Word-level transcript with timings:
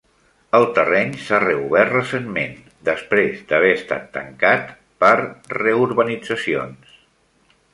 El 0.59 0.63
terreny 0.77 1.11
s'ha 1.25 1.41
reobert 1.43 1.91
recentment 1.97 2.55
després 2.89 3.43
d'haver 3.51 3.69
estat 3.75 4.09
tancat 4.17 4.73
per 5.05 5.13
reurbanitzacions. 5.59 6.99